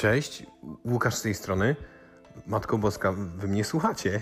Cześć, 0.00 0.46
Łukasz 0.84 1.14
z 1.14 1.22
tej 1.22 1.34
strony. 1.34 1.76
Matko 2.46 2.78
Boska, 2.78 3.12
wy 3.12 3.48
mnie 3.48 3.64
słuchacie. 3.64 4.20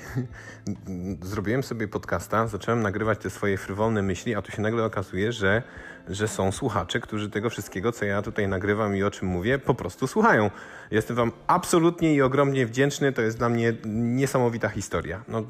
Zrobiłem 1.23 1.63
sobie 1.63 1.89
podcasta, 1.89 2.47
zacząłem 2.47 2.83
nagrywać 2.83 3.19
te 3.19 3.31
swoje 3.31 3.59
frywolne 3.59 4.03
myśli, 4.03 4.35
a 4.35 4.43
tu 4.43 4.53
się 4.53 4.63
nagle 4.63 4.85
okazuje, 4.85 5.33
że, 5.33 5.63
że 6.09 6.29
są 6.29 6.53
słuchacze, 6.53 7.01
którzy 7.01 7.31
tego 7.31 7.51
wszystkiego, 7.51 7.93
co 7.93 8.05
ja 8.05 8.23
tutaj 8.23 8.49
nagrywam 8.49 8.97
i 8.97 9.03
o 9.03 9.11
czym 9.11 9.29
mówię, 9.29 9.59
po 9.59 9.75
prostu 9.75 10.07
słuchają. 10.07 10.51
Jestem 10.91 11.17
wam 11.17 11.33
absolutnie 11.47 12.15
i 12.15 12.23
ogromnie 12.23 12.67
wdzięczny, 12.67 13.13
to 13.13 13.23
jest 13.23 13.39
dla 13.39 13.49
mnie 13.49 13.73
niesamowita 13.95 14.69
historia. 14.69 15.25
No, 15.29 15.43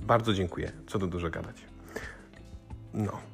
bardzo 0.00 0.34
dziękuję, 0.34 0.72
co 0.86 0.98
tu 0.98 1.06
dużo 1.06 1.30
gadać. 1.30 1.56
No. 2.94 3.31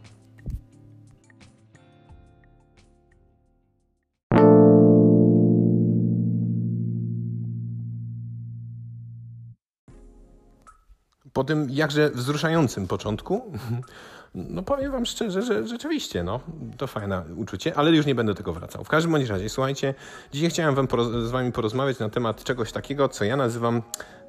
Po 11.32 11.44
tym 11.44 11.66
jakże 11.70 12.10
wzruszającym 12.10 12.86
początku, 12.86 13.52
no 14.34 14.62
powiem 14.62 14.92
wam 14.92 15.06
szczerze, 15.06 15.42
że 15.42 15.66
rzeczywiście, 15.66 16.22
no, 16.22 16.40
to 16.76 16.86
fajne 16.86 17.22
uczucie, 17.36 17.72
ale 17.76 17.90
już 17.90 18.06
nie 18.06 18.14
będę 18.14 18.34
tego 18.34 18.52
wracał. 18.52 18.84
W 18.84 18.88
każdym 18.88 19.12
bądź 19.12 19.28
razie, 19.28 19.48
słuchajcie, 19.48 19.94
dzisiaj 20.32 20.50
chciałem 20.50 20.74
wam 20.74 20.88
z 21.26 21.30
wami 21.30 21.52
porozmawiać 21.52 21.98
na 21.98 22.08
temat 22.08 22.44
czegoś 22.44 22.72
takiego, 22.72 23.08
co 23.08 23.24
ja 23.24 23.36
nazywam 23.36 23.82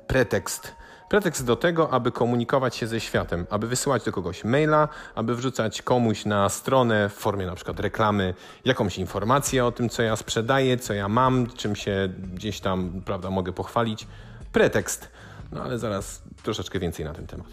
pretekst. 0.07 0.75
Pretekst 1.09 1.45
do 1.45 1.55
tego, 1.55 1.93
aby 1.93 2.11
komunikować 2.11 2.75
się 2.75 2.87
ze 2.87 2.99
światem, 2.99 3.45
aby 3.49 3.67
wysyłać 3.67 4.03
do 4.03 4.11
kogoś 4.11 4.43
maila, 4.43 4.87
aby 5.15 5.35
wrzucać 5.35 5.81
komuś 5.81 6.25
na 6.25 6.49
stronę 6.49 7.09
w 7.09 7.13
formie 7.13 7.45
na 7.45 7.55
przykład 7.55 7.79
reklamy 7.79 8.33
jakąś 8.65 8.97
informację 8.97 9.65
o 9.65 9.71
tym, 9.71 9.89
co 9.89 10.01
ja 10.01 10.15
sprzedaję, 10.15 10.77
co 10.77 10.93
ja 10.93 11.07
mam, 11.07 11.47
czym 11.47 11.75
się 11.75 12.09
gdzieś 12.33 12.59
tam, 12.59 13.01
prawda, 13.05 13.29
mogę 13.29 13.53
pochwalić. 13.53 14.07
Pretekst. 14.51 15.11
No 15.51 15.63
ale 15.63 15.79
zaraz 15.79 16.21
troszeczkę 16.43 16.79
więcej 16.79 17.05
na 17.05 17.13
ten 17.13 17.27
temat. 17.27 17.47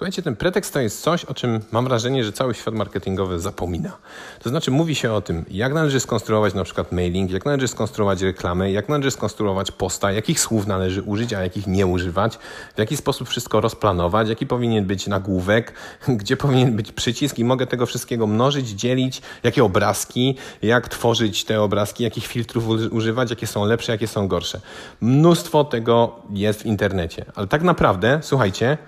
Słuchajcie, 0.00 0.22
ten 0.22 0.36
pretekst 0.36 0.72
to 0.72 0.80
jest 0.80 1.02
coś, 1.02 1.24
o 1.24 1.34
czym 1.34 1.60
mam 1.72 1.84
wrażenie, 1.84 2.24
że 2.24 2.32
cały 2.32 2.54
świat 2.54 2.74
marketingowy 2.74 3.40
zapomina. 3.40 3.96
To 4.42 4.48
znaczy 4.48 4.70
mówi 4.70 4.94
się 4.94 5.12
o 5.12 5.20
tym, 5.20 5.44
jak 5.50 5.74
należy 5.74 6.00
skonstruować 6.00 6.54
na 6.54 6.64
przykład 6.64 6.92
mailing, 6.92 7.30
jak 7.30 7.44
należy 7.44 7.68
skonstruować 7.68 8.22
reklamę, 8.22 8.72
jak 8.72 8.88
należy 8.88 9.10
skonstruować 9.10 9.70
posta, 9.70 10.12
jakich 10.12 10.40
słów 10.40 10.66
należy 10.66 11.02
użyć, 11.02 11.32
a 11.32 11.42
jakich 11.42 11.66
nie 11.66 11.86
używać, 11.86 12.38
w 12.74 12.78
jaki 12.78 12.96
sposób 12.96 13.28
wszystko 13.28 13.60
rozplanować, 13.60 14.28
jaki 14.28 14.46
powinien 14.46 14.84
być 14.84 15.06
nagłówek, 15.06 15.72
gdzie 16.20 16.36
powinien 16.36 16.76
być 16.76 16.92
przycisk 16.92 17.38
i 17.38 17.44
mogę 17.44 17.66
tego 17.66 17.86
wszystkiego 17.86 18.26
mnożyć, 18.26 18.68
dzielić, 18.68 19.22
jakie 19.42 19.64
obrazki, 19.64 20.36
jak 20.62 20.88
tworzyć 20.88 21.44
te 21.44 21.62
obrazki, 21.62 22.04
jakich 22.04 22.26
filtrów 22.26 22.68
używać, 22.90 23.30
jakie 23.30 23.46
są 23.46 23.64
lepsze, 23.64 23.92
jakie 23.92 24.06
są 24.06 24.28
gorsze. 24.28 24.60
Mnóstwo 25.00 25.64
tego 25.64 26.16
jest 26.32 26.62
w 26.62 26.66
internecie, 26.66 27.24
ale 27.34 27.46
tak 27.46 27.62
naprawdę, 27.62 28.20
słuchajcie, 28.22 28.78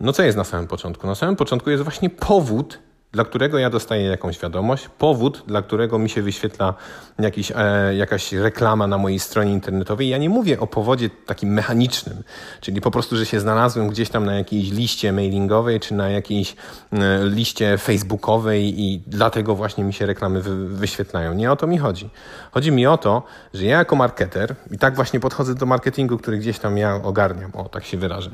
no 0.00 0.12
co 0.12 0.22
jest 0.22 0.38
na 0.38 0.44
samym 0.44 0.66
początku? 0.66 1.06
Na 1.06 1.14
samym 1.14 1.36
początku 1.36 1.70
jest 1.70 1.82
właśnie 1.82 2.10
powód, 2.10 2.78
dla 3.12 3.24
którego 3.24 3.58
ja 3.58 3.70
dostaję 3.70 4.02
jakąś 4.02 4.38
wiadomość, 4.38 4.88
powód, 4.98 5.44
dla 5.46 5.62
którego 5.62 5.98
mi 5.98 6.10
się 6.10 6.22
wyświetla 6.22 6.74
jakiś, 7.18 7.52
e, 7.56 7.94
jakaś 7.94 8.32
reklama 8.32 8.86
na 8.86 8.98
mojej 8.98 9.18
stronie 9.18 9.52
internetowej. 9.52 10.08
Ja 10.08 10.18
nie 10.18 10.28
mówię 10.28 10.60
o 10.60 10.66
powodzie 10.66 11.10
takim 11.26 11.52
mechanicznym, 11.52 12.22
czyli 12.60 12.80
po 12.80 12.90
prostu, 12.90 13.16
że 13.16 13.26
się 13.26 13.40
znalazłem 13.40 13.88
gdzieś 13.88 14.10
tam 14.10 14.24
na 14.24 14.34
jakiejś 14.34 14.70
liście 14.70 15.12
mailingowej 15.12 15.80
czy 15.80 15.94
na 15.94 16.08
jakiejś 16.10 16.56
e, 16.92 17.24
liście 17.24 17.78
facebookowej 17.78 18.80
i 18.80 19.02
dlatego 19.06 19.54
właśnie 19.54 19.84
mi 19.84 19.92
się 19.92 20.06
reklamy 20.06 20.42
wy, 20.42 20.68
wyświetlają. 20.68 21.34
Nie 21.34 21.52
o 21.52 21.56
to 21.56 21.66
mi 21.66 21.78
chodzi. 21.78 22.10
Chodzi 22.52 22.72
mi 22.72 22.86
o 22.86 22.98
to, 22.98 23.22
że 23.54 23.64
ja 23.64 23.78
jako 23.78 23.96
marketer, 23.96 24.54
i 24.70 24.78
tak 24.78 24.94
właśnie 24.94 25.20
podchodzę 25.20 25.54
do 25.54 25.66
marketingu, 25.66 26.18
który 26.18 26.38
gdzieś 26.38 26.58
tam 26.58 26.78
ja 26.78 26.94
ogarniam, 26.94 27.50
o 27.54 27.68
tak 27.68 27.84
się 27.84 27.96
wyrażę 27.96 28.30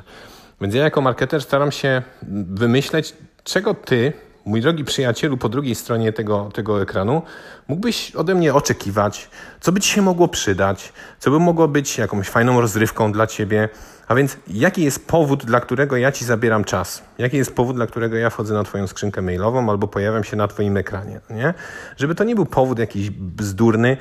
więc 0.61 0.75
ja 0.75 0.83
jako 0.83 1.01
marketer 1.01 1.43
staram 1.43 1.73
się 1.73 2.03
wymyśleć, 2.49 3.15
czego 3.45 3.75
ty, 3.75 4.13
mój 4.45 4.61
drogi 4.61 4.85
przyjacielu 4.85 5.37
po 5.37 5.49
drugiej 5.49 5.75
stronie 5.75 6.13
tego, 6.13 6.51
tego 6.55 6.83
ekranu, 6.83 7.23
mógłbyś 7.69 8.17
ode 8.17 8.35
mnie 8.35 8.55
oczekiwać, 8.55 9.31
co 9.61 9.73
by 9.73 9.81
ci 9.81 9.91
się 9.91 10.03
mogło 10.03 10.29
przydać, 10.29 10.93
co 11.19 11.31
by 11.31 11.39
mogło 11.39 11.69
być 11.69 11.99
jakąś 11.99 12.29
fajną 12.29 12.61
rozrywką 12.61 13.13
dla 13.13 13.27
ciebie. 13.27 13.69
A 14.09 14.15
więc 14.15 14.37
jaki 14.49 14.85
jest 14.85 15.07
powód, 15.07 15.45
dla 15.45 15.61
którego 15.61 15.97
ja 15.97 16.13
ci 16.13 16.25
zabieram 16.25 16.65
czas? 16.65 17.03
Jaki 17.19 17.37
jest 17.37 17.55
powód, 17.55 17.77
dla 17.77 17.87
którego 17.87 18.17
ja 18.17 18.31
wchodzę 18.31 18.55
na 18.55 18.65
twoją 18.65 18.87
skrzynkę 18.87 19.23
mailową 19.23 19.71
albo 19.71 19.89
pojawiam 19.89 20.25
się 20.25 20.37
na 20.37 20.49
twoim 20.49 20.77
ekranie, 20.77 21.21
nie? 21.31 21.55
Żeby 21.97 22.15
to 22.15 22.25
nie 22.25 22.35
był 22.35 22.47
powód 22.47 22.79
jakiś 22.79 23.11
bzdurny. 23.11 23.97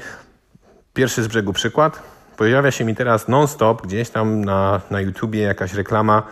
Pierwszy 0.94 1.24
z 1.24 1.28
brzegu 1.28 1.54
przykład. 1.54 2.13
Pojawia 2.38 2.72
się 2.72 2.86
mi 2.86 2.96
teraz 2.96 3.28
non-stop 3.28 3.82
gdzieś 3.82 4.10
tam 4.10 4.46
na, 4.46 4.82
na 4.92 5.02
YouTubie 5.02 5.42
jakaś 5.42 5.74
reklama 5.74 6.24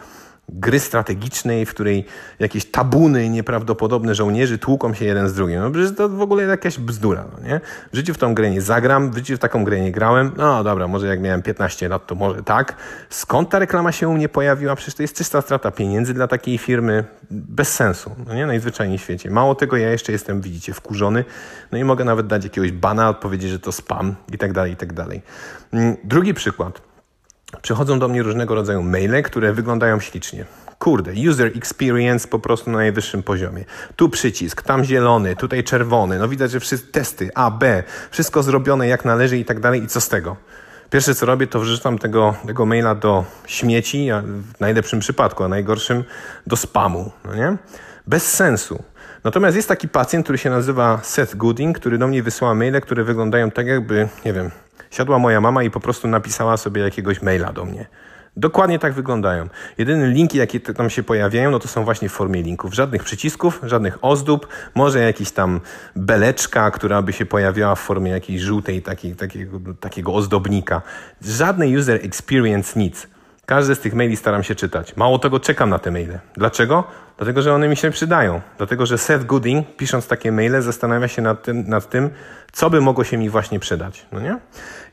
gry 0.51 0.79
strategicznej, 0.79 1.65
w 1.65 1.69
której 1.69 2.05
jakieś 2.39 2.65
tabuny 2.65 3.29
nieprawdopodobne 3.29 4.15
żołnierzy 4.15 4.57
tłuką 4.57 4.93
się 4.93 5.05
jeden 5.05 5.29
z 5.29 5.33
drugim. 5.33 5.59
No 5.59 5.71
przecież 5.71 5.95
to 5.95 6.09
w 6.09 6.21
ogóle 6.21 6.43
jakaś 6.43 6.77
bzdura, 6.77 7.25
no 7.33 7.47
nie? 7.47 7.61
W 7.93 7.95
życiu 7.95 8.13
w 8.13 8.17
tą 8.17 8.33
grę 8.33 8.49
nie 8.49 8.61
zagram, 8.61 9.11
w 9.11 9.15
życiu 9.15 9.35
w 9.35 9.39
taką 9.39 9.63
grę 9.63 9.81
nie 9.81 9.91
grałem. 9.91 10.31
No 10.37 10.63
dobra, 10.63 10.87
może 10.87 11.07
jak 11.07 11.21
miałem 11.21 11.41
15 11.41 11.89
lat, 11.89 12.07
to 12.07 12.15
może 12.15 12.43
tak. 12.43 12.75
Skąd 13.09 13.49
ta 13.49 13.59
reklama 13.59 13.91
się 13.91 14.09
u 14.09 14.13
mnie 14.13 14.29
pojawiła? 14.29 14.75
Przecież 14.75 14.95
to 14.95 15.03
jest 15.03 15.17
czysta 15.17 15.41
strata 15.41 15.71
pieniędzy 15.71 16.13
dla 16.13 16.27
takiej 16.27 16.57
firmy. 16.57 17.03
Bez 17.31 17.73
sensu, 17.73 18.15
no 18.27 18.33
nie? 18.33 18.45
Najzwyczajniej 18.45 18.97
w 18.97 19.01
świecie. 19.01 19.31
Mało 19.31 19.55
tego, 19.55 19.77
ja 19.77 19.91
jeszcze 19.91 20.11
jestem, 20.11 20.41
widzicie, 20.41 20.73
wkurzony. 20.73 21.25
No 21.71 21.77
i 21.77 21.83
mogę 21.83 22.05
nawet 22.05 22.27
dać 22.27 22.43
jakiegoś 22.43 22.71
bana, 22.71 23.09
odpowiedzieć, 23.09 23.51
że 23.51 23.59
to 23.59 23.71
spam 23.71 24.15
i 24.33 24.37
tak 24.37 24.53
dalej, 24.53 24.71
i 24.71 24.75
tak 24.75 24.93
dalej. 24.93 25.21
Mm, 25.73 25.95
drugi 26.03 26.33
przykład. 26.33 26.90
Przychodzą 27.61 27.99
do 27.99 28.07
mnie 28.07 28.23
różnego 28.23 28.55
rodzaju 28.55 28.83
maile, 28.83 29.23
które 29.23 29.53
wyglądają 29.53 29.99
ślicznie. 29.99 30.45
Kurde, 30.79 31.13
user 31.29 31.51
experience 31.57 32.27
po 32.27 32.39
prostu 32.39 32.71
na 32.71 32.77
najwyższym 32.77 33.23
poziomie. 33.23 33.65
Tu 33.95 34.09
przycisk, 34.09 34.61
tam 34.61 34.83
zielony, 34.83 35.35
tutaj 35.35 35.63
czerwony. 35.63 36.19
No 36.19 36.27
widać, 36.27 36.51
że 36.51 36.59
wszystkie 36.59 36.91
testy 36.91 37.29
A, 37.35 37.51
B, 37.51 37.83
wszystko 38.11 38.43
zrobione 38.43 38.87
jak 38.87 39.05
należy 39.05 39.37
i 39.37 39.45
tak 39.45 39.59
dalej. 39.59 39.83
I 39.83 39.87
co 39.87 40.01
z 40.01 40.09
tego? 40.09 40.35
Pierwsze 40.89 41.15
co 41.15 41.25
robię, 41.25 41.47
to 41.47 41.59
wrzucam 41.59 41.97
tego, 41.97 42.35
tego 42.47 42.65
maila 42.65 42.95
do 42.95 43.25
śmieci, 43.47 44.09
w 44.55 44.59
najlepszym 44.59 44.99
przypadku, 44.99 45.43
a 45.43 45.47
najgorszym 45.47 46.03
do 46.47 46.55
spamu. 46.55 47.11
No 47.25 47.35
nie? 47.35 47.57
Bez 48.07 48.33
sensu. 48.33 48.83
Natomiast 49.23 49.55
jest 49.55 49.67
taki 49.67 49.87
pacjent, 49.87 50.25
który 50.25 50.37
się 50.37 50.49
nazywa 50.49 50.99
Seth 51.03 51.35
Gooding, 51.35 51.79
który 51.79 51.97
do 51.97 52.07
mnie 52.07 52.23
wysyła 52.23 52.55
maile, 52.55 52.81
które 52.81 53.03
wyglądają 53.03 53.51
tak 53.51 53.67
jakby, 53.67 54.07
nie 54.25 54.33
wiem, 54.33 54.51
siadła 54.91 55.19
moja 55.19 55.41
mama 55.41 55.63
i 55.63 55.69
po 55.69 55.79
prostu 55.79 56.07
napisała 56.07 56.57
sobie 56.57 56.81
jakiegoś 56.81 57.21
maila 57.21 57.53
do 57.53 57.65
mnie. 57.65 57.85
Dokładnie 58.37 58.79
tak 58.79 58.93
wyglądają. 58.93 59.47
Jedyne 59.77 60.07
linki, 60.07 60.37
jakie 60.37 60.59
tam 60.59 60.89
się 60.89 61.03
pojawiają, 61.03 61.51
no 61.51 61.59
to 61.59 61.67
są 61.67 61.83
właśnie 61.83 62.09
w 62.09 62.11
formie 62.11 62.43
linków. 62.43 62.73
Żadnych 62.73 63.03
przycisków, 63.03 63.59
żadnych 63.63 63.97
ozdób, 64.01 64.47
może 64.75 64.99
jakiś 64.99 65.31
tam 65.31 65.61
beleczka, 65.95 66.71
która 66.71 67.01
by 67.01 67.13
się 67.13 67.25
pojawiała 67.25 67.75
w 67.75 67.79
formie 67.79 68.11
jakiejś 68.11 68.41
żółtej, 68.41 68.81
takiej, 68.81 69.15
takiego, 69.15 69.59
takiego 69.79 70.13
ozdobnika. 70.13 70.81
Żadnej 71.21 71.77
user 71.77 71.99
experience, 72.05 72.79
nic. 72.79 73.07
Każdy 73.45 73.75
z 73.75 73.79
tych 73.79 73.93
maili 73.93 74.17
staram 74.17 74.43
się 74.43 74.55
czytać. 74.55 74.95
Mało 74.95 75.19
tego, 75.19 75.39
czekam 75.39 75.69
na 75.69 75.79
te 75.79 75.91
maile. 75.91 76.19
Dlaczego? 76.33 76.83
Dlatego, 77.17 77.41
że 77.41 77.53
one 77.53 77.67
mi 77.67 77.77
się 77.77 77.91
przydają. 77.91 78.41
Dlatego, 78.57 78.85
że 78.85 78.97
Seth 78.97 79.25
Gooding, 79.25 79.67
pisząc 79.77 80.07
takie 80.07 80.31
maile, 80.31 80.61
zastanawia 80.61 81.07
się 81.07 81.21
nad 81.21 81.43
tym, 81.43 81.69
nad 81.69 81.89
tym, 81.89 82.09
co 82.51 82.69
by 82.69 82.81
mogło 82.81 83.03
się 83.03 83.17
mi 83.17 83.29
właśnie 83.29 83.59
przydać. 83.59 84.05
No 84.11 84.19
nie? 84.19 84.37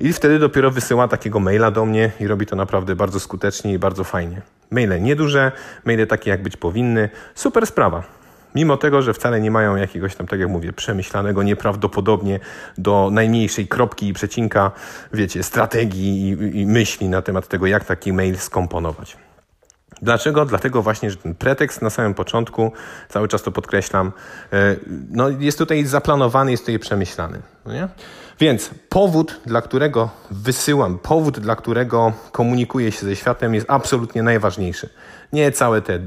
I 0.01 0.13
wtedy 0.13 0.39
dopiero 0.39 0.71
wysyła 0.71 1.09
takiego 1.09 1.41
maila 1.41 1.71
do 1.71 1.85
mnie 1.85 2.11
i 2.21 2.27
robi 2.27 2.47
to 2.47 2.57
naprawdę 2.57 2.97
bardzo 2.97 3.21
skutecznie 3.21 3.73
i 3.73 3.79
bardzo 3.79 4.05
fajnie. 4.05 4.43
Maile 4.71 5.03
nieduże, 5.03 5.53
maile 5.85 6.07
takie, 6.07 6.31
jak 6.31 6.43
być 6.43 6.57
powinny. 6.57 7.09
Super 7.35 7.67
sprawa. 7.67 8.18
Mimo 8.55 8.77
tego, 8.77 9.03
że 9.03 9.15
wcale 9.15 9.41
nie 9.41 9.51
mają 9.51 9.77
jakiegoś 9.77 10.15
tam, 10.15 10.27
tak 10.27 10.41
jak 10.41 10.49
mówię, 10.49 10.73
przemyślanego 10.73 11.43
nieprawdopodobnie 11.43 12.41
do 12.79 13.09
najmniejszej 13.13 13.69
kropki 13.69 14.09
i 14.09 14.13
przecinka, 14.13 14.71
wiecie, 15.13 15.43
strategii 15.43 16.29
i, 16.29 16.61
i 16.61 16.67
myśli 16.67 17.09
na 17.09 17.23
temat 17.23 17.49
tego, 17.49 17.67
jak 17.67 17.85
taki 17.85 18.13
mail 18.13 18.37
skomponować. 18.37 19.17
Dlaczego? 20.03 20.45
Dlatego 20.45 20.83
właśnie, 20.83 21.11
że 21.11 21.17
ten 21.17 21.35
pretekst 21.35 21.83
na 21.83 21.91
samym 21.91 22.15
początku, 22.15 22.73
cały 23.09 23.29
czas 23.29 23.43
to 23.43 23.53
podkreślam, 23.53 24.13
e, 24.53 24.77
no 25.11 25.29
jest 25.29 25.59
tutaj 25.59 25.85
zaplanowany, 25.85 26.51
jest 26.51 26.63
tutaj 26.63 26.79
przemyślany. 26.79 27.43
No 27.67 27.73
nie? 27.73 27.89
Więc 28.41 28.71
powód, 28.89 29.41
dla 29.47 29.63
którego 29.63 30.11
wysyłam, 30.31 30.99
powód, 30.99 31.39
dla 31.39 31.57
którego 31.57 32.13
komunikuję 32.33 32.93
się 32.93 33.07
ze 33.07 33.17
światem 33.17 33.55
jest 33.55 33.67
absolutnie 33.71 34.23
najważniejszy. 34.23 34.89
Nie 35.33 35.53
całe 35.53 35.83
te 35.83 36.01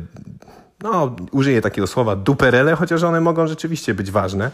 no, 0.84 1.16
użyję 1.32 1.62
takiego 1.62 1.88
słowa 1.88 2.16
duperele, 2.16 2.76
chociaż 2.76 3.04
one 3.04 3.22
mogą 3.22 3.48
rzeczywiście 3.48 3.94
być 3.94 4.12
ważne. 4.12 4.52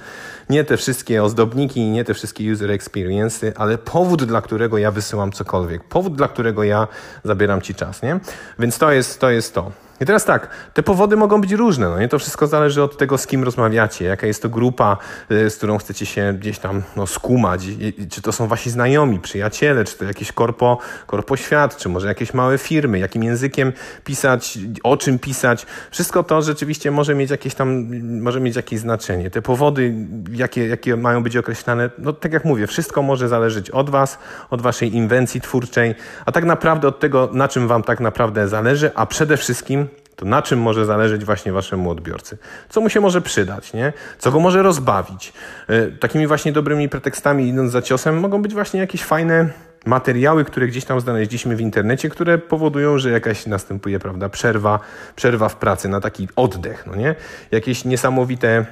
Nie 0.50 0.64
te 0.64 0.78
wszystkie 0.78 1.24
ozdobniki, 1.24 1.82
nie 1.82 2.06
te 2.06 2.14
wszystkie 2.14 2.54
user 2.54 2.72
experiences, 2.72 3.54
ale 3.58 3.78
powód, 3.78 4.24
dla 4.24 4.42
którego 4.42 4.78
ja 4.78 4.92
wysyłam 4.92 5.32
cokolwiek, 5.32 5.84
powód, 5.84 6.16
dla 6.16 6.28
którego 6.28 6.64
ja 6.64 6.88
zabieram 7.24 7.62
ci 7.62 7.76
czas, 7.76 8.02
nie? 8.02 8.20
Więc 8.60 8.78
to 8.78 8.92
jest 8.92 9.20
to. 9.20 9.30
Jest 9.30 9.54
to. 9.54 9.87
I 10.02 10.06
teraz 10.06 10.26
tak, 10.26 10.50
te 10.74 10.84
powody 10.84 11.18
mogą 11.18 11.42
być 11.42 11.52
różne, 11.52 11.90
no 11.90 12.00
nie? 12.00 12.08
To 12.08 12.20
wszystko 12.20 12.48
zależy 12.48 12.84
od 12.84 12.98
tego, 12.98 13.18
z 13.18 13.28
kim 13.28 13.44
rozmawiacie, 13.44 14.06
jaka 14.06 14.28
jest 14.28 14.42
to 14.42 14.50
grupa, 14.50 14.98
y, 15.32 15.50
z 15.50 15.58
którą 15.58 15.78
chcecie 15.78 16.06
się 16.06 16.34
gdzieś 16.40 16.60
tam 16.60 16.84
no, 16.96 17.08
skumać, 17.08 17.62
czy 18.10 18.22
to 18.22 18.32
są 18.32 18.48
wasi 18.48 18.70
znajomi, 18.70 19.20
przyjaciele, 19.20 19.84
czy 19.84 19.98
to 19.98 20.06
jakieś 20.06 20.32
korpo, 20.32 20.78
korpo 21.08 21.38
świat, 21.38 21.78
czy 21.78 21.90
może 21.90 22.08
jakieś 22.08 22.34
małe 22.34 22.58
firmy, 22.58 23.00
jakim 23.00 23.24
językiem 23.24 23.74
pisać, 24.04 24.58
o 24.84 24.98
czym 24.98 25.20
pisać. 25.20 25.66
Wszystko 25.92 26.24
to 26.24 26.42
rzeczywiście 26.42 26.92
może 26.92 27.16
mieć 27.16 27.32
jakieś 27.32 27.56
tam, 27.56 27.88
może 28.22 28.40
mieć 28.40 28.56
jakieś 28.56 28.80
znaczenie. 28.80 29.30
Te 29.30 29.42
powody, 29.42 29.94
jakie, 30.32 30.68
jakie 30.68 30.96
mają 30.96 31.24
być 31.24 31.38
określane, 31.38 31.90
no 31.98 32.14
tak 32.14 32.34
jak 32.34 32.46
mówię, 32.46 32.68
wszystko 32.68 33.02
może 33.02 33.28
zależeć 33.28 33.70
od 33.70 33.90
was, 33.90 34.18
od 34.50 34.62
waszej 34.62 34.96
inwencji 34.96 35.42
twórczej, 35.42 35.96
a 36.26 36.32
tak 36.32 36.46
naprawdę 36.46 36.88
od 36.88 37.00
tego, 37.00 37.30
na 37.34 37.48
czym 37.48 37.68
wam 37.68 37.84
tak 37.84 38.00
naprawdę 38.00 38.48
zależy, 38.48 38.92
a 38.96 39.06
przede 39.06 39.38
wszystkim 39.38 39.87
to 40.18 40.26
na 40.26 40.42
czym 40.42 40.60
może 40.60 40.86
zależeć 40.86 41.26
właśnie 41.26 41.52
waszemu 41.52 41.90
odbiorcy? 41.90 42.38
Co 42.70 42.82
mu 42.82 42.90
się 42.90 43.02
może 43.02 43.22
przydać, 43.22 43.74
nie? 43.74 43.94
Co 44.18 44.32
go 44.32 44.40
może 44.40 44.64
rozbawić? 44.64 45.34
Yy, 45.70 45.98
takimi 46.00 46.28
właśnie 46.28 46.52
dobrymi 46.52 46.90
pretekstami 46.90 47.48
idąc 47.48 47.72
za 47.72 47.82
ciosem 47.82 48.20
mogą 48.20 48.42
być 48.42 48.54
właśnie 48.54 48.80
jakieś 48.80 49.04
fajne 49.04 49.50
materiały, 49.86 50.46
które 50.46 50.68
gdzieś 50.68 50.86
tam 50.86 51.02
znaleźliśmy 51.02 51.56
w 51.56 51.62
internecie, 51.62 52.10
które 52.10 52.38
powodują, 52.38 52.98
że 52.98 53.12
jakaś 53.12 53.46
następuje, 53.46 54.00
prawda, 54.00 54.30
przerwa, 54.30 54.80
przerwa 55.16 55.50
w 55.50 55.56
pracy 55.56 55.90
na 55.90 56.02
taki 56.02 56.28
oddech, 56.36 56.86
no 56.88 56.96
nie? 56.96 57.16
Jakieś 57.52 57.86
niesamowite 57.86 58.66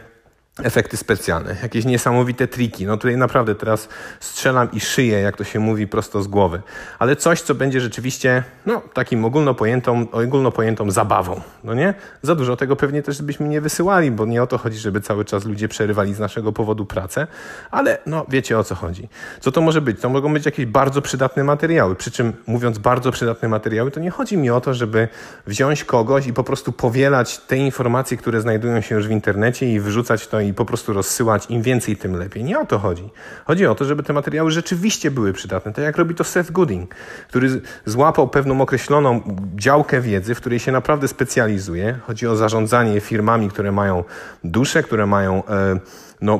efekty 0.63 0.98
specjalne, 0.98 1.56
jakieś 1.63 1.86
niesamowite 1.86 2.48
triki. 2.48 2.86
No 2.86 2.98
tutaj 2.98 3.18
naprawdę 3.18 3.56
teraz 3.56 3.90
strzelam 4.19 4.72
i 4.72 4.80
szyję, 4.80 5.19
jak 5.19 5.38
to 5.38 5.44
się 5.44 5.60
mówi, 5.60 5.88
prosto 5.88 6.24
z 6.24 6.28
głowy. 6.28 6.62
Ale 7.00 7.16
coś, 7.16 7.42
co 7.42 7.56
będzie 7.56 7.81
rzeczywiście, 7.81 8.44
no, 8.66 8.81
takim 8.94 9.25
ogólnopojętą, 9.25 10.07
ogólnopojętą 10.12 10.92
zabawą, 10.92 11.42
no 11.63 11.74
nie? 11.74 11.94
Za 12.22 12.36
dużo 12.36 12.57
tego 12.57 12.75
pewnie 12.75 13.04
też 13.04 13.22
byśmy 13.22 13.48
nie 13.48 13.62
wysyłali, 13.62 14.12
bo 14.12 14.25
nie 14.25 14.44
o 14.44 14.48
to 14.48 14.57
chodzi, 14.57 14.78
żeby 14.78 15.02
cały 15.02 15.25
czas 15.25 15.46
ludzie 15.46 15.68
przerywali 15.68 16.13
z 16.13 16.19
naszego 16.19 16.52
powodu 16.52 16.86
pracę, 16.86 17.28
ale 17.72 17.98
no, 18.06 18.25
wiecie 18.30 18.60
o 18.60 18.63
co 18.63 18.75
chodzi. 18.75 19.10
Co 19.40 19.51
to 19.51 19.62
może 19.62 19.81
być? 19.81 20.01
To 20.01 20.10
mogą 20.10 20.34
być 20.34 20.46
jakieś 20.46 20.66
bardzo 20.66 21.01
przydatne 21.01 21.44
materiały, 21.44 21.96
przy 21.96 22.12
czym 22.12 22.34
mówiąc 22.48 22.78
bardzo 22.78 23.12
przydatne 23.12 23.50
materiały, 23.50 23.92
to 23.92 24.00
nie 24.00 24.12
chodzi 24.12 24.38
mi 24.38 24.50
o 24.50 24.62
to, 24.62 24.74
żeby 24.74 25.08
wziąć 25.48 25.84
kogoś 25.84 26.28
i 26.28 26.34
po 26.34 26.44
prostu 26.44 26.72
powielać 26.72 27.38
te 27.38 27.58
informacje, 27.58 28.18
które 28.18 28.42
znajdują 28.42 28.81
się 28.81 28.96
już 28.96 29.08
w 29.08 29.12
internecie 29.12 29.74
i 29.74 29.80
wrzucać 29.80 30.28
to 30.28 30.44
i 30.47 30.53
po 30.53 30.65
prostu 30.65 30.94
rozsyłać. 30.94 31.45
Im 31.50 31.62
więcej, 31.62 31.97
tym 31.97 32.15
lepiej. 32.15 32.44
Nie 32.44 32.59
o 32.59 32.65
to 32.65 32.80
chodzi. 32.80 33.09
Chodzi 33.45 33.65
o 33.65 33.75
to, 33.75 33.86
żeby 33.86 34.03
te 34.03 34.13
materiały 34.13 34.51
rzeczywiście 34.51 35.12
były 35.12 35.33
przydatne. 35.33 35.74
Tak 35.74 35.86
jak 35.86 35.97
robi 35.97 36.15
to 36.15 36.24
Seth 36.24 36.51
Godin, 36.51 36.88
który 37.27 37.62
złapał 37.86 38.27
pewną 38.27 38.62
określoną 38.62 39.21
działkę 39.56 40.01
wiedzy, 40.01 40.36
w 40.36 40.38
której 40.38 40.59
się 40.59 40.71
naprawdę 40.71 41.07
specjalizuje. 41.07 42.00
Chodzi 42.07 42.27
o 42.27 42.36
zarządzanie 42.36 43.00
firmami, 43.00 43.50
które 43.50 43.71
mają 43.71 44.03
duszę, 44.44 44.83
które 44.83 45.06
mają 45.06 45.45
e, 45.45 45.80
no, 46.21 46.39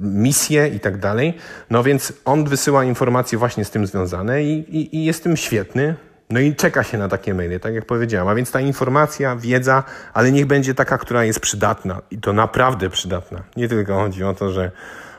misje 0.00 0.68
i 0.68 0.80
tak 0.80 0.98
dalej. 0.98 1.34
No 1.70 1.82
więc 1.82 2.12
on 2.24 2.44
wysyła 2.44 2.84
informacje 2.84 3.38
właśnie 3.38 3.64
z 3.64 3.70
tym 3.70 3.86
związane 3.86 4.44
i, 4.44 4.76
i, 4.78 4.96
i 4.96 5.04
jest 5.04 5.22
tym 5.22 5.36
świetny. 5.36 5.94
No 6.30 6.40
i 6.40 6.54
czeka 6.54 6.84
się 6.84 6.98
na 6.98 7.08
takie 7.08 7.34
maile, 7.34 7.60
tak 7.60 7.74
jak 7.74 7.84
powiedziałem. 7.84 8.28
A 8.28 8.34
więc 8.34 8.50
ta 8.50 8.60
informacja, 8.60 9.36
wiedza, 9.36 9.84
ale 10.12 10.32
niech 10.32 10.46
będzie 10.46 10.74
taka, 10.74 10.98
która 10.98 11.24
jest 11.24 11.40
przydatna 11.40 12.02
i 12.10 12.18
to 12.18 12.32
naprawdę 12.32 12.90
przydatna. 12.90 13.42
Nie 13.56 13.68
tylko 13.68 13.94
chodzi 13.94 14.24
o 14.24 14.34
to, 14.34 14.50
że 14.50 14.70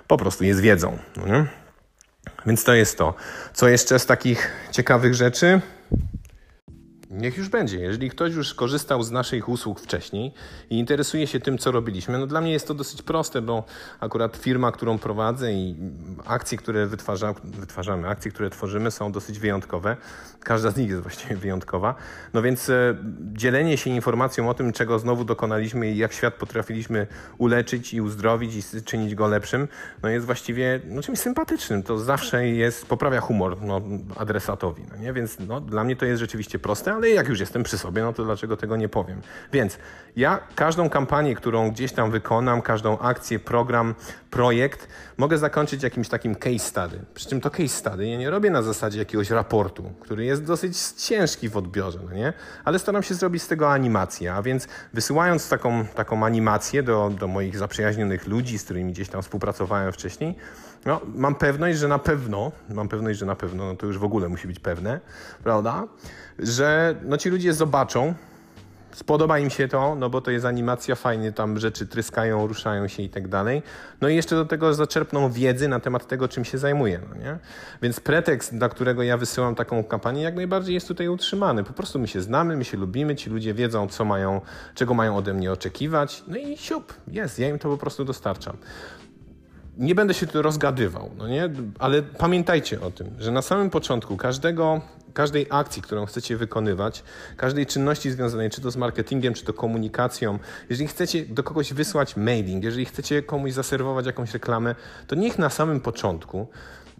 po 0.07 0.17
prostu 0.17 0.43
jest 0.43 0.59
wiedzą. 0.59 0.97
No? 1.17 1.45
Więc 2.45 2.63
to 2.63 2.73
jest 2.73 2.97
to. 2.97 3.13
Co 3.53 3.67
jeszcze 3.67 3.99
z 3.99 4.05
takich 4.05 4.51
ciekawych 4.71 5.15
rzeczy? 5.15 5.61
Niech 7.11 7.37
już 7.37 7.49
będzie. 7.49 7.79
Jeżeli 7.79 8.09
ktoś 8.09 8.33
już 8.33 8.53
korzystał 8.53 9.03
z 9.03 9.11
naszych 9.11 9.49
usług 9.49 9.79
wcześniej 9.79 10.33
i 10.69 10.79
interesuje 10.79 11.27
się 11.27 11.39
tym, 11.39 11.57
co 11.57 11.71
robiliśmy, 11.71 12.19
no 12.19 12.27
dla 12.27 12.41
mnie 12.41 12.51
jest 12.51 12.67
to 12.67 12.73
dosyć 12.73 13.01
proste, 13.01 13.41
bo 13.41 13.63
akurat 13.99 14.37
firma, 14.37 14.71
którą 14.71 14.97
prowadzę 14.97 15.53
i 15.53 15.75
akcje, 16.25 16.57
które 16.57 16.87
wytwarza, 16.87 17.33
wytwarzamy, 17.43 18.07
akcje, 18.07 18.31
które 18.31 18.49
tworzymy 18.49 18.91
są 18.91 19.11
dosyć 19.11 19.39
wyjątkowe. 19.39 19.97
Każda 20.39 20.71
z 20.71 20.77
nich 20.77 20.89
jest 20.89 21.01
właściwie 21.01 21.35
wyjątkowa. 21.35 21.95
No 22.33 22.41
więc 22.41 22.69
e, 22.69 22.95
dzielenie 23.33 23.77
się 23.77 23.89
informacją 23.89 24.49
o 24.49 24.53
tym, 24.53 24.73
czego 24.73 24.99
znowu 24.99 25.25
dokonaliśmy 25.25 25.91
i 25.91 25.97
jak 25.97 26.13
świat 26.13 26.33
potrafiliśmy 26.33 27.07
uleczyć 27.37 27.93
i 27.93 28.01
uzdrowić 28.01 28.55
i 28.55 28.83
czynić 28.83 29.15
go 29.15 29.27
lepszym, 29.27 29.67
no 30.03 30.09
jest 30.09 30.25
właściwie 30.25 30.79
no, 30.85 31.01
czymś 31.01 31.19
sympatycznym. 31.19 31.83
To 31.83 31.97
zawsze 31.97 32.47
jest, 32.47 32.85
poprawia 32.85 33.21
humor 33.21 33.61
no, 33.61 33.81
adresatowi. 34.17 34.83
No 34.91 34.97
nie? 34.97 35.13
Więc 35.13 35.37
no, 35.39 35.61
dla 35.61 35.83
mnie 35.83 35.95
to 35.95 36.05
jest 36.05 36.19
rzeczywiście 36.19 36.59
proste, 36.59 37.00
ale 37.01 37.09
jak 37.09 37.29
już 37.29 37.39
jestem 37.39 37.63
przy 37.63 37.77
sobie, 37.77 38.01
no 38.01 38.13
to 38.13 38.23
dlaczego 38.23 38.57
tego 38.57 38.77
nie 38.77 38.89
powiem? 38.89 39.21
Więc 39.53 39.77
ja 40.15 40.39
każdą 40.55 40.89
kampanię, 40.89 41.35
którą 41.35 41.71
gdzieś 41.71 41.91
tam 41.91 42.11
wykonam, 42.11 42.61
każdą 42.61 42.99
akcję, 42.99 43.39
program, 43.39 43.95
projekt, 44.29 44.87
mogę 45.17 45.37
zakończyć 45.37 45.83
jakimś 45.83 46.09
takim 46.09 46.35
case 46.35 46.59
study. 46.59 46.99
Przy 47.13 47.29
czym 47.29 47.41
to 47.41 47.49
case 47.49 47.67
study 47.67 48.07
ja 48.07 48.17
nie 48.17 48.29
robię 48.29 48.49
na 48.49 48.61
zasadzie 48.61 48.99
jakiegoś 48.99 49.29
raportu, 49.29 49.91
który 49.99 50.25
jest 50.25 50.43
dosyć 50.43 50.77
ciężki 50.77 51.49
w 51.49 51.57
odbiorze, 51.57 51.99
no 52.09 52.13
nie? 52.15 52.33
Ale 52.65 52.79
staram 52.79 53.03
się 53.03 53.15
zrobić 53.15 53.43
z 53.43 53.47
tego 53.47 53.71
animację, 53.71 54.33
a 54.33 54.41
więc 54.41 54.67
wysyłając 54.93 55.49
taką, 55.49 55.85
taką 55.85 56.25
animację 56.25 56.83
do, 56.83 57.11
do 57.19 57.27
moich 57.27 57.57
zaprzyjaźnionych 57.57 58.27
ludzi, 58.27 58.59
z 58.59 58.63
którymi 58.63 58.93
gdzieś 58.93 59.09
tam 59.09 59.21
współpracowałem 59.21 59.91
wcześniej, 59.91 60.35
no, 60.85 61.01
mam 61.15 61.35
pewność, 61.35 61.79
że 61.79 61.87
na 61.87 61.99
pewno, 61.99 62.51
mam 62.69 62.87
pewność, 62.87 63.19
że 63.19 63.25
na 63.25 63.35
pewno, 63.35 63.65
no 63.65 63.75
to 63.75 63.85
już 63.85 63.97
w 63.97 64.03
ogóle 64.03 64.29
musi 64.29 64.47
być 64.47 64.59
pewne, 64.59 64.99
prawda? 65.43 65.87
Że 66.39 66.95
no 67.03 67.17
ci 67.17 67.29
ludzie 67.29 67.53
zobaczą, 67.53 68.13
spodoba 68.95 69.39
im 69.39 69.49
się 69.49 69.67
to, 69.67 69.95
no 69.95 70.09
bo 70.09 70.21
to 70.21 70.31
jest 70.31 70.45
animacja, 70.45 70.95
fajnie 70.95 71.31
tam 71.31 71.59
rzeczy 71.59 71.87
tryskają, 71.87 72.47
ruszają 72.47 72.87
się 72.87 73.03
i 73.03 73.09
tak 73.09 73.27
dalej. 73.27 73.63
No 74.01 74.09
i 74.09 74.15
jeszcze 74.15 74.35
do 74.35 74.45
tego 74.45 74.73
zaczerpną 74.73 75.31
wiedzy 75.31 75.67
na 75.67 75.79
temat 75.79 76.07
tego, 76.07 76.27
czym 76.27 76.45
się 76.45 76.57
zajmuję, 76.57 76.99
no 77.09 77.15
nie? 77.15 77.37
Więc 77.81 77.99
pretekst, 77.99 78.57
dla 78.57 78.69
którego 78.69 79.03
ja 79.03 79.17
wysyłam 79.17 79.55
taką 79.55 79.83
kampanię, 79.83 80.21
jak 80.21 80.35
najbardziej 80.35 80.73
jest 80.73 80.87
tutaj 80.87 81.07
utrzymany. 81.07 81.63
Po 81.63 81.73
prostu 81.73 81.99
my 81.99 82.07
się 82.07 82.21
znamy, 82.21 82.57
my 82.57 82.65
się 82.65 82.77
lubimy, 82.77 83.15
ci 83.15 83.29
ludzie 83.29 83.53
wiedzą, 83.53 83.87
co 83.87 84.05
mają, 84.05 84.41
czego 84.75 84.93
mają 84.93 85.17
ode 85.17 85.33
mnie 85.33 85.51
oczekiwać, 85.51 86.23
no 86.27 86.37
i 86.37 86.57
siup, 86.57 86.93
jest, 87.07 87.39
ja 87.39 87.49
im 87.49 87.59
to 87.59 87.69
po 87.69 87.77
prostu 87.77 88.05
dostarczam 88.05 88.57
nie 89.81 89.95
będę 89.95 90.13
się 90.13 90.27
tu 90.27 90.41
rozgadywał, 90.41 91.09
no 91.17 91.27
nie? 91.27 91.49
ale 91.79 92.01
pamiętajcie 92.01 92.81
o 92.81 92.91
tym, 92.91 93.07
że 93.19 93.31
na 93.31 93.41
samym 93.41 93.69
początku 93.69 94.17
każdego, 94.17 94.81
każdej 95.13 95.47
akcji, 95.49 95.81
którą 95.81 96.05
chcecie 96.05 96.37
wykonywać, 96.37 97.03
każdej 97.37 97.65
czynności 97.65 98.11
związanej 98.11 98.49
czy 98.49 98.61
to 98.61 98.71
z 98.71 98.77
marketingiem, 98.77 99.33
czy 99.33 99.45
to 99.45 99.53
komunikacją, 99.53 100.39
jeżeli 100.69 100.87
chcecie 100.87 101.25
do 101.25 101.43
kogoś 101.43 101.73
wysłać 101.73 102.15
mailing, 102.15 102.63
jeżeli 102.63 102.85
chcecie 102.85 103.23
komuś 103.23 103.51
zaserwować 103.51 104.05
jakąś 104.05 104.33
reklamę, 104.33 104.75
to 105.07 105.15
niech 105.15 105.39
na 105.39 105.49
samym 105.49 105.79
początku, 105.79 106.47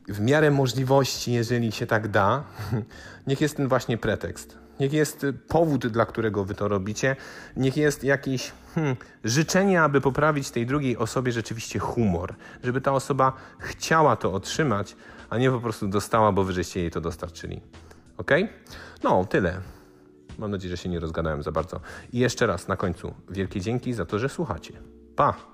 w 0.08 0.20
miarę 0.20 0.52
możliwości, 0.52 1.34
jeżeli 1.34 1.72
się 1.72 1.88
tak 1.88 2.08
da, 2.08 2.44
niech 3.28 3.42
jest 3.42 3.58
ten 3.58 3.68
właśnie 3.68 3.98
pretekst 3.98 4.61
niech 4.80 4.94
jest 4.94 5.26
powód, 5.48 5.88
dla 5.88 6.06
którego 6.06 6.46
wy 6.46 6.56
to 6.56 6.68
robicie, 6.68 7.16
niech 7.58 7.78
jest 7.78 8.04
jakieś 8.04 8.52
hmm, 8.76 8.96
życzenie, 9.24 9.82
aby 9.82 10.02
poprawić 10.02 10.52
tej 10.52 10.66
drugiej 10.66 10.98
osobie 10.98 11.32
rzeczywiście 11.32 11.80
humor, 11.80 12.36
żeby 12.64 12.82
ta 12.82 12.94
osoba 12.94 13.34
chciała 13.60 14.16
to 14.16 14.34
otrzymać, 14.34 14.96
a 15.30 15.38
nie 15.38 15.52
po 15.52 15.60
prostu 15.60 15.88
dostała, 15.88 16.32
bo 16.32 16.44
wyżeście 16.44 16.80
jej 16.80 16.92
to 16.92 17.02
dostarczyli. 17.02 17.62
Ok? 18.18 18.32
No, 19.04 19.26
tyle. 19.26 19.62
Mam 20.38 20.52
nadzieję, 20.52 20.78
że 20.78 20.84
się 20.84 20.90
nie 20.90 21.00
rozgadałem 21.00 21.44
za 21.44 21.52
bardzo. 21.52 21.80
I 22.14 22.20
jeszcze 22.20 22.48
raz 22.48 22.68
na 22.68 22.78
końcu 22.78 23.14
wielkie 23.30 23.62
dzięki 23.62 23.94
za 23.94 24.06
to, 24.06 24.20
że 24.20 24.30
słuchacie. 24.30 24.74
Pa! 25.16 25.51